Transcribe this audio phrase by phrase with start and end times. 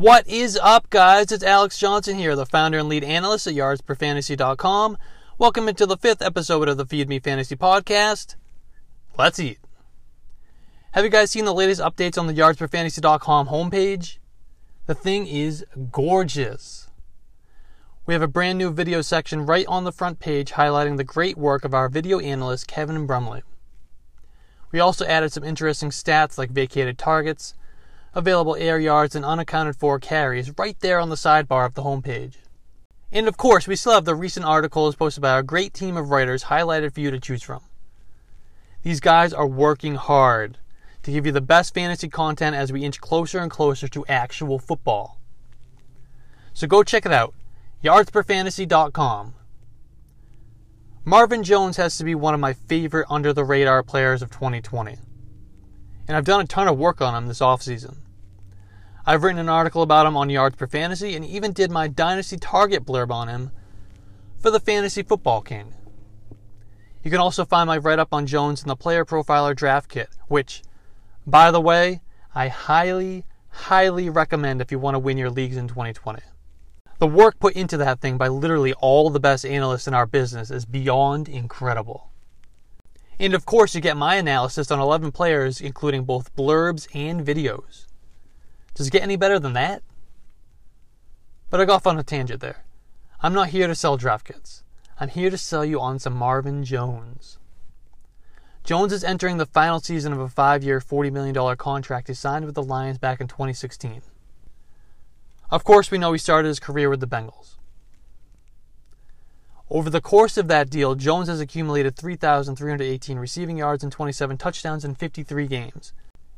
[0.00, 1.30] What is up, guys?
[1.30, 4.96] It's Alex Johnson here, the founder and lead analyst at yardsperfantasy.com.
[5.36, 8.36] Welcome into the fifth episode of the Feed Me Fantasy podcast.
[9.18, 9.58] Let's eat.
[10.92, 14.16] Have you guys seen the latest updates on the yardsperfantasy.com homepage?
[14.86, 16.88] The thing is gorgeous.
[18.06, 21.36] We have a brand new video section right on the front page highlighting the great
[21.36, 23.42] work of our video analyst Kevin Brumley.
[24.72, 27.52] We also added some interesting stats like vacated targets,
[28.14, 32.34] available air yards, and unaccounted for carries right there on the sidebar of the homepage.
[33.12, 36.10] And of course, we still have the recent articles posted by our great team of
[36.10, 37.62] writers highlighted for you to choose from.
[38.82, 40.58] These guys are working hard
[41.02, 44.58] to give you the best fantasy content as we inch closer and closer to actual
[44.58, 45.18] football.
[46.52, 47.34] So go check it out,
[47.82, 49.34] yardsperfantasy.com.
[51.04, 54.98] Marvin Jones has to be one of my favorite under the radar players of 2020
[56.10, 57.98] and I've done a ton of work on him this offseason.
[59.06, 62.36] I've written an article about him on Yards Per Fantasy and even did my Dynasty
[62.36, 63.52] Target blurb on him
[64.36, 65.72] for the Fantasy Football King.
[67.04, 70.08] You can also find my write up on Jones in the Player Profiler Draft Kit,
[70.26, 70.64] which,
[71.28, 72.00] by the way,
[72.34, 76.22] I highly, highly recommend if you want to win your leagues in 2020.
[76.98, 80.50] The work put into that thing by literally all the best analysts in our business
[80.50, 82.09] is beyond incredible.
[83.20, 87.84] And of course, you get my analysis on 11 players, including both blurbs and videos.
[88.74, 89.82] Does it get any better than that?
[91.50, 92.64] But I got off on a tangent there.
[93.20, 94.62] I'm not here to sell draft kits.
[94.98, 97.38] I'm here to sell you on some Marvin Jones.
[98.64, 102.46] Jones is entering the final season of a five year, $40 million contract he signed
[102.46, 104.00] with the Lions back in 2016.
[105.50, 107.56] Of course, we know he started his career with the Bengals.
[109.72, 114.84] Over the course of that deal, Jones has accumulated 3,318 receiving yards and 27 touchdowns
[114.84, 115.92] in 53 games,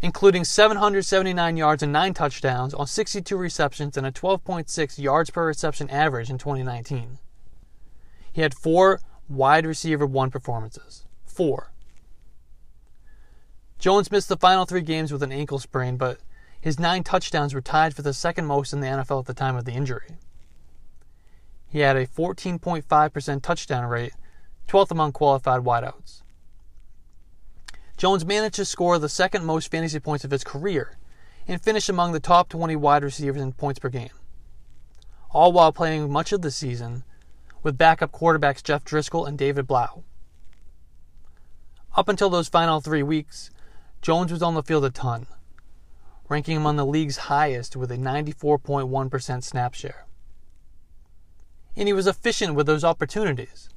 [0.00, 5.90] including 779 yards and 9 touchdowns on 62 receptions and a 12.6 yards per reception
[5.90, 7.18] average in 2019.
[8.32, 11.04] He had four wide receiver one performances.
[11.26, 11.70] Four.
[13.78, 16.18] Jones missed the final three games with an ankle sprain, but
[16.58, 19.54] his nine touchdowns were tied for the second most in the NFL at the time
[19.54, 20.16] of the injury.
[21.70, 24.14] He had a 14.5% touchdown rate,
[24.68, 26.22] 12th among qualified wideouts.
[27.98, 30.96] Jones managed to score the second most fantasy points of his career
[31.46, 34.10] and finish among the top 20 wide receivers in points per game,
[35.30, 37.04] all while playing much of the season
[37.62, 40.04] with backup quarterbacks Jeff Driskel and David Blough.
[41.96, 43.50] Up until those final three weeks,
[44.00, 45.26] Jones was on the field a ton,
[46.28, 50.07] ranking among the league's highest with a 94.1% snap share
[51.78, 53.70] and he was efficient with those opportunities.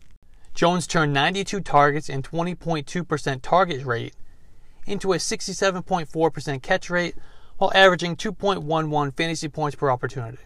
[0.55, 4.15] Jones turned 92 targets and 20.2% target rate
[4.87, 7.15] into a 67.4% catch rate
[7.57, 10.39] while averaging 2.11 fantasy points per opportunity,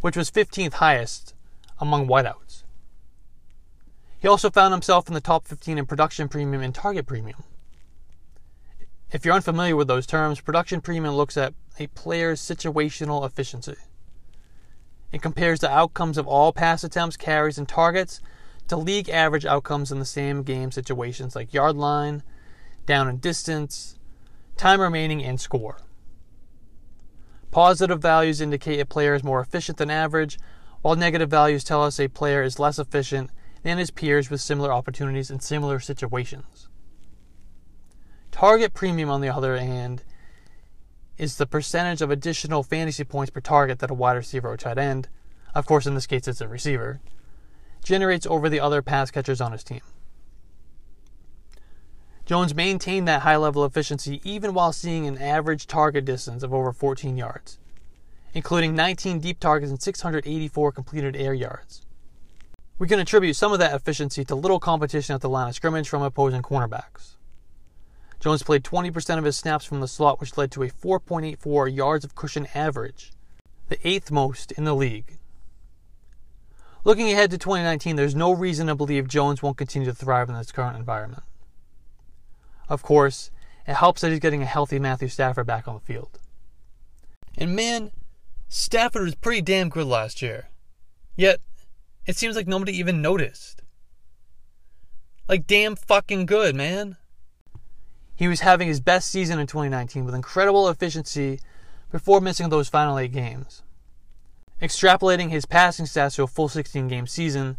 [0.00, 1.34] which was 15th highest
[1.78, 2.62] among wideouts.
[4.18, 7.44] He also found himself in the top 15 in production premium and target premium.
[9.12, 13.76] If you're unfamiliar with those terms, production premium looks at a player's situational efficiency.
[15.12, 18.20] It compares the outcomes of all pass attempts, carries, and targets
[18.68, 22.22] to league average outcomes in the same game situations like yard line,
[22.86, 23.98] down and distance,
[24.56, 25.78] time remaining, and score.
[27.50, 30.38] Positive values indicate a player is more efficient than average,
[30.80, 33.30] while negative values tell us a player is less efficient
[33.62, 36.68] than his peers with similar opportunities in similar situations.
[38.30, 40.02] Target premium, on the other hand,
[41.22, 44.76] is the percentage of additional fantasy points per target that a wide receiver or tight
[44.76, 45.08] end,
[45.54, 47.00] of course in this case it's a receiver,
[47.84, 49.82] generates over the other pass catchers on his team.
[52.26, 56.72] Jones maintained that high level efficiency even while seeing an average target distance of over
[56.72, 57.60] 14 yards,
[58.34, 61.86] including 19 deep targets and 684 completed air yards.
[62.80, 65.88] We can attribute some of that efficiency to little competition at the line of scrimmage
[65.88, 67.14] from opposing cornerbacks.
[68.22, 72.04] Jones played 20% of his snaps from the slot, which led to a 4.84 yards
[72.04, 73.10] of cushion average,
[73.68, 75.18] the eighth most in the league.
[76.84, 80.36] Looking ahead to 2019, there's no reason to believe Jones won't continue to thrive in
[80.36, 81.24] this current environment.
[82.68, 83.32] Of course,
[83.66, 86.20] it helps that he's getting a healthy Matthew Stafford back on the field.
[87.36, 87.90] And man,
[88.48, 90.48] Stafford was pretty damn good last year.
[91.16, 91.40] Yet,
[92.06, 93.62] it seems like nobody even noticed.
[95.28, 96.98] Like, damn fucking good, man.
[98.14, 101.40] He was having his best season in 2019 with incredible efficiency
[101.90, 103.62] before missing those final eight games.
[104.60, 107.56] Extrapolating his passing stats to a full 16 game season,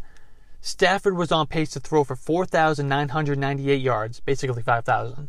[0.60, 5.28] Stafford was on pace to throw for 4,998 yards, basically 5,000,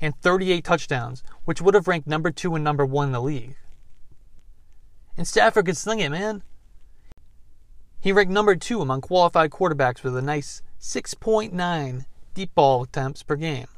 [0.00, 3.54] and 38 touchdowns, which would have ranked number two and number one in the league.
[5.16, 6.42] And Stafford could sling it, man.
[8.00, 13.36] He ranked number two among qualified quarterbacks with a nice 6.9 deep ball attempts per
[13.36, 13.68] game,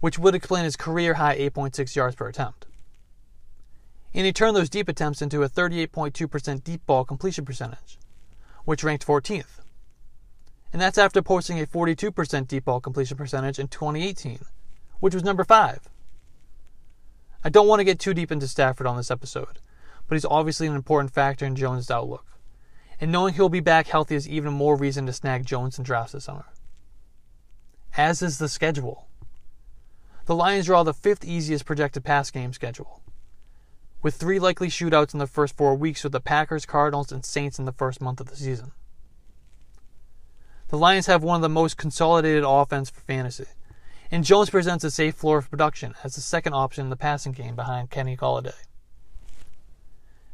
[0.00, 2.66] which would explain his career high 8.6 yards per attempt.
[4.14, 7.98] And he turned those deep attempts into a 38.2% deep ball completion percentage,
[8.64, 9.60] which ranked 14th.
[10.72, 14.40] And that's after posting a 42% deep ball completion percentage in 2018,
[15.00, 15.88] which was number 5.
[17.44, 19.60] I don't want to get too deep into Stafford on this episode,
[20.06, 22.26] but he's obviously an important factor in Jones' outlook.
[23.00, 26.12] And knowing he'll be back healthy is even more reason to snag Jones in drafts
[26.12, 26.46] this summer.
[27.96, 29.07] As is the schedule.
[30.28, 33.00] The Lions draw the fifth easiest projected pass game schedule,
[34.02, 37.58] with three likely shootouts in the first four weeks with the Packers, Cardinals, and Saints
[37.58, 38.72] in the first month of the season.
[40.68, 43.46] The Lions have one of the most consolidated offense for fantasy,
[44.10, 47.32] and Jones presents a safe floor of production as the second option in the passing
[47.32, 48.52] game behind Kenny Golladay.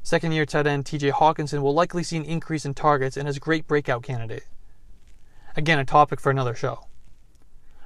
[0.03, 3.37] Second year tight end TJ Hockenson will likely see an increase in targets and is
[3.37, 4.49] a great breakout candidate.
[5.55, 6.89] Again, a topic for another show.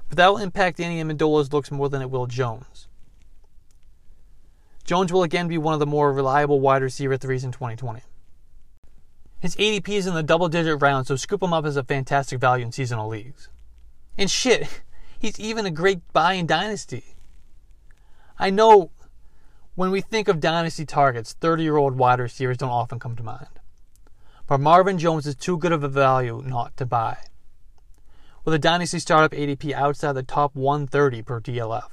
[0.09, 2.89] But that will impact Danny Amendola's looks more than it will Jones.
[4.85, 8.01] Jones will again be one of the more reliable wide receiver threes in 2020.
[9.41, 12.41] His ADP is in the double digit round, so scoop him up as a fantastic
[12.41, 13.49] value in seasonal leagues.
[14.17, 14.83] And shit,
[15.19, 17.17] he's even a great buy in Dynasty.
[18.39, 18.91] I know
[19.75, 23.23] when we think of Dynasty targets, 30 year old wide receivers don't often come to
[23.23, 23.61] mind.
[24.47, 27.19] But Marvin Jones is too good of a value not to buy.
[28.49, 31.91] With a Dynasty startup ADP outside the top 130 per DLF,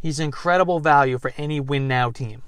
[0.00, 2.42] he's incredible value for any win now team.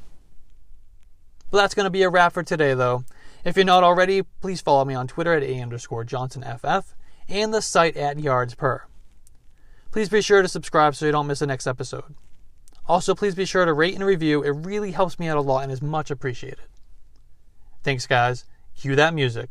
[1.49, 3.05] Well, that's going to be a wrap for today, though.
[3.45, 6.87] If you're not already, please follow me on Twitter at A underscore JohnsonFF
[7.29, 8.83] and the site at yards per.
[9.93, 12.17] Please be sure to subscribe so you don't miss the next episode.
[12.89, 14.43] Also, please be sure to rate and review.
[14.43, 16.67] It really helps me out a lot and is much appreciated.
[17.85, 18.45] Thanks, guys.
[18.75, 19.51] Cue that music.